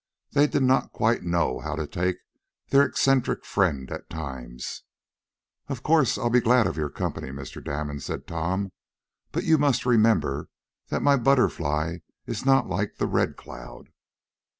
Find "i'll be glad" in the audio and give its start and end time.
6.17-6.65